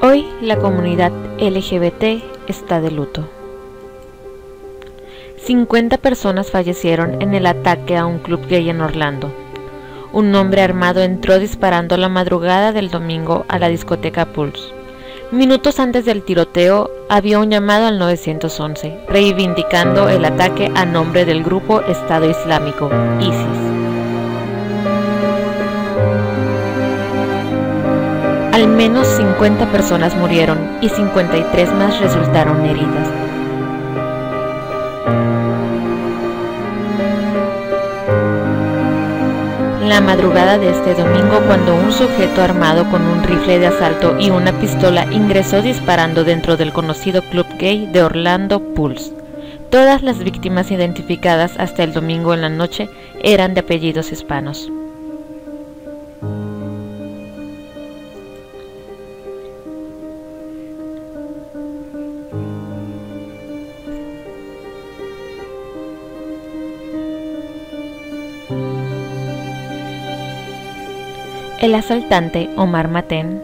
[0.00, 1.10] Hoy la comunidad
[1.40, 3.28] LGBT está de luto.
[5.38, 9.32] 50 personas fallecieron en el ataque a un club gay en Orlando.
[10.12, 14.72] Un hombre armado entró disparando la madrugada del domingo a la discoteca Pulse.
[15.32, 21.42] Minutos antes del tiroteo había un llamado al 911, reivindicando el ataque a nombre del
[21.42, 22.88] grupo Estado Islámico,
[23.20, 23.87] ISIS.
[28.58, 33.08] Al menos 50 personas murieron y 53 más resultaron heridas.
[39.86, 44.30] la madrugada de este domingo cuando un sujeto armado con un rifle de asalto y
[44.30, 49.12] una pistola ingresó disparando dentro del conocido club gay de Orlando Pulse.
[49.70, 52.90] Todas las víctimas identificadas hasta el domingo en la noche
[53.22, 54.70] eran de apellidos hispanos.
[71.60, 73.42] El asaltante Omar Maten,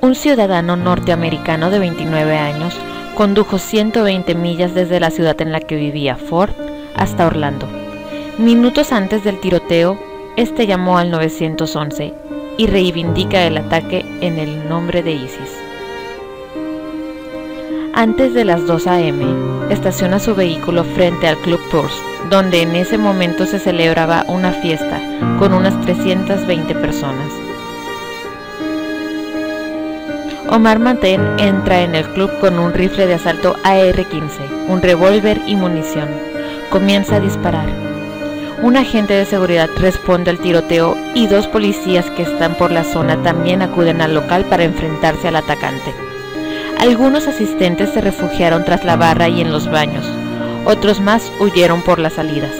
[0.00, 2.78] un ciudadano norteamericano de 29 años,
[3.16, 6.52] condujo 120 millas desde la ciudad en la que vivía, Ford,
[6.94, 7.66] hasta Orlando.
[8.38, 9.98] Minutos antes del tiroteo,
[10.36, 12.14] este llamó al 911
[12.56, 15.58] y reivindica el ataque en el nombre de ISIS.
[17.94, 19.24] Antes de las 2 a.m.,
[19.70, 21.96] estaciona su vehículo frente al Club Pulse,
[22.30, 25.00] donde en ese momento se celebraba una fiesta
[25.40, 27.32] con unas 320 personas.
[30.48, 35.56] Omar Maten entra en el club con un rifle de asalto AR-15, un revólver y
[35.56, 36.08] munición.
[36.70, 37.66] Comienza a disparar.
[38.62, 43.20] Un agente de seguridad responde al tiroteo y dos policías que están por la zona
[43.22, 45.92] también acuden al local para enfrentarse al atacante.
[46.78, 50.06] Algunos asistentes se refugiaron tras la barra y en los baños.
[50.64, 52.52] Otros más huyeron por las salidas.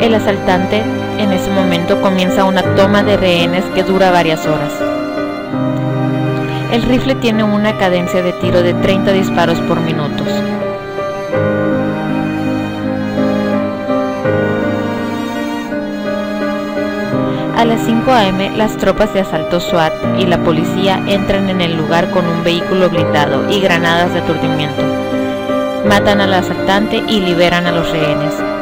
[0.00, 0.82] El asaltante
[1.18, 4.93] en ese momento comienza una toma de rehenes que dura varias horas.
[6.72, 10.28] El rifle tiene una cadencia de tiro de 30 disparos por minutos.
[17.56, 21.76] A las 5 a.m., las tropas de asalto SWAT y la policía entran en el
[21.76, 24.82] lugar con un vehículo blindado y granadas de aturdimiento.
[25.88, 28.53] Matan al asaltante y liberan a los rehenes.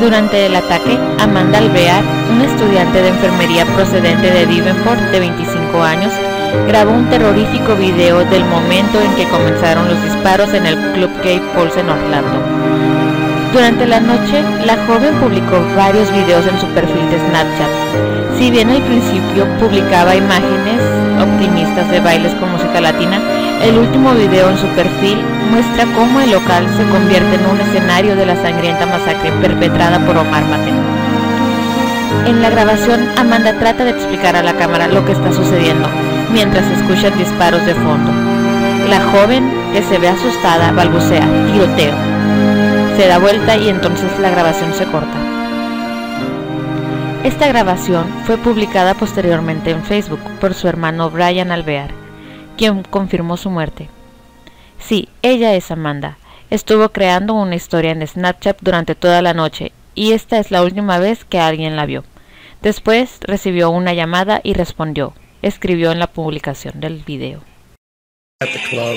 [0.00, 6.12] Durante el ataque, Amanda Alvear, una estudiante de enfermería procedente de Divenport de 25 años,
[6.68, 11.40] grabó un terrorífico video del momento en que comenzaron los disparos en el Club Gay
[11.54, 12.38] Pulse en Orlando.
[13.54, 18.38] Durante la noche, la joven publicó varios videos en su perfil de Snapchat.
[18.38, 20.78] Si bien al principio publicaba imágenes
[21.18, 23.18] optimistas de bailes con música latina,
[23.62, 25.18] el último video en su perfil
[25.50, 30.16] muestra cómo el local se convierte en un escenario de la sangrienta masacre perpetrada por
[30.16, 30.74] Omar Maten.
[32.26, 35.88] En la grabación, Amanda trata de explicar a la cámara lo que está sucediendo,
[36.32, 38.12] mientras escuchan disparos de fondo.
[38.88, 41.94] La joven, que se ve asustada, balbucea, tiroteo.
[42.96, 45.16] Se da vuelta y entonces la grabación se corta.
[47.24, 51.90] Esta grabación fue publicada posteriormente en Facebook por su hermano Brian Alvear,
[52.56, 53.88] quien confirmó su muerte.
[54.86, 56.16] Sí, ella es Amanda.
[56.48, 61.00] Estuvo creando una historia en Snapchat durante toda la noche y esta es la última
[61.00, 62.04] vez que alguien la vio.
[62.62, 65.12] Después recibió una llamada y respondió.
[65.42, 67.42] Escribió en la publicación del video.
[68.70, 68.96] club.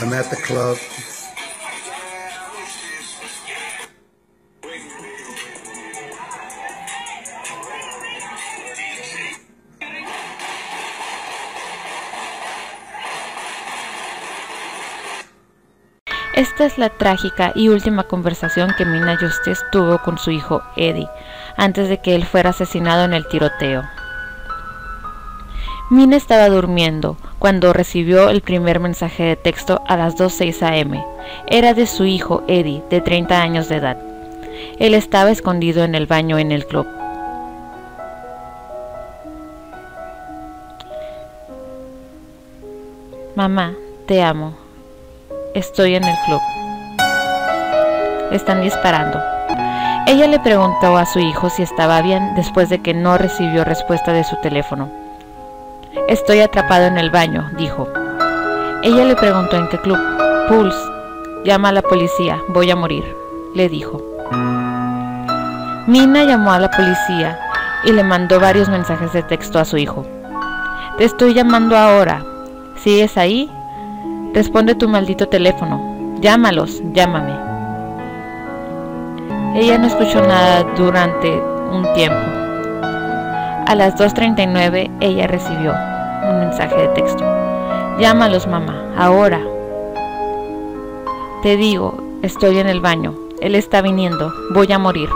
[0.00, 0.76] I'm at the club.
[16.36, 21.08] Esta es la trágica y última conversación que Mina Justice tuvo con su hijo Eddie
[21.56, 23.84] antes de que él fuera asesinado en el tiroteo.
[25.90, 31.04] Mina estaba durmiendo cuando recibió el primer mensaje de texto a las 2.06 am.
[31.46, 33.96] Era de su hijo Eddie, de 30 años de edad.
[34.80, 36.86] Él estaba escondido en el baño en el club.
[43.36, 43.74] Mamá,
[44.06, 44.63] te amo.
[45.54, 46.40] Estoy en el club.
[48.32, 49.22] Están disparando.
[50.08, 54.12] Ella le preguntó a su hijo si estaba bien después de que no recibió respuesta
[54.12, 54.90] de su teléfono.
[56.08, 57.86] Estoy atrapado en el baño, dijo.
[58.82, 59.98] Ella le preguntó en qué club.
[60.48, 60.76] Pulse.
[61.44, 63.04] Llama a la policía, voy a morir,
[63.54, 64.02] le dijo.
[65.86, 67.38] Mina llamó a la policía
[67.84, 70.04] y le mandó varios mensajes de texto a su hijo.
[70.98, 72.24] Te estoy llamando ahora.
[72.82, 73.48] ¿Sigues ahí?
[74.34, 75.80] Responde tu maldito teléfono.
[76.20, 77.32] Llámalos, llámame.
[79.54, 82.18] Ella no escuchó nada durante un tiempo.
[83.68, 85.72] A las 2.39 ella recibió
[86.28, 87.22] un mensaje de texto.
[88.00, 89.40] Llámalos, mamá, ahora.
[91.44, 93.14] Te digo, estoy en el baño.
[93.40, 94.32] Él está viniendo.
[94.50, 95.10] Voy a morir.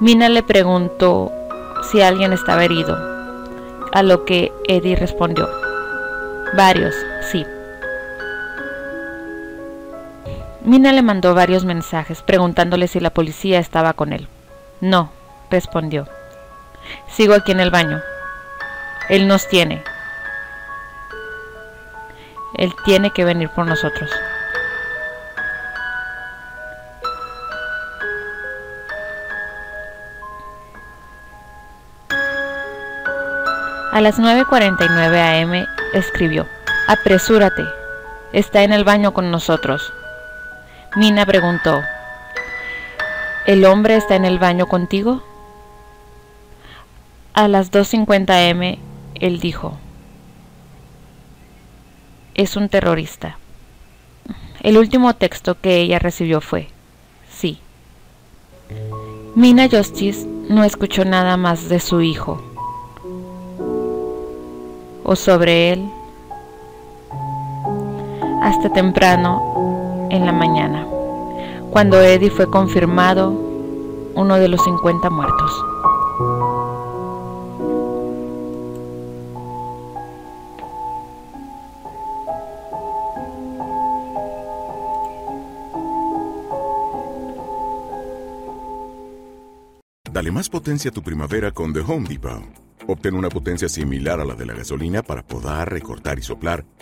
[0.00, 1.30] Mina le preguntó
[1.90, 2.96] si alguien estaba herido,
[3.92, 5.46] a lo que Eddie respondió.
[6.56, 6.94] Varios,
[7.30, 7.44] sí.
[10.66, 14.26] Mina le mandó varios mensajes preguntándole si la policía estaba con él.
[14.80, 15.12] No,
[15.48, 16.08] respondió.
[17.06, 18.02] Sigo aquí en el baño.
[19.08, 19.84] Él nos tiene.
[22.54, 24.10] Él tiene que venir por nosotros.
[33.92, 36.44] A las 9.49 am escribió,
[36.88, 37.62] Apresúrate,
[38.32, 39.92] está en el baño con nosotros.
[40.96, 41.82] Mina preguntó,
[43.44, 45.22] ¿El hombre está en el baño contigo?
[47.34, 48.78] A las 2.50 am,
[49.14, 49.76] él dijo,
[52.34, 53.36] es un terrorista.
[54.62, 56.68] El último texto que ella recibió fue,
[57.30, 57.60] sí.
[59.34, 62.42] Mina Justice no escuchó nada más de su hijo
[65.04, 65.90] o sobre él
[68.42, 69.75] hasta temprano
[70.10, 70.86] en la mañana,
[71.70, 73.30] cuando Eddie fue confirmado
[74.14, 75.64] uno de los 50 muertos.
[90.10, 92.42] Dale más potencia a tu primavera con The Home Depot.
[92.88, 96.64] Obtén una potencia similar a la de la gasolina para podar, recortar y soplar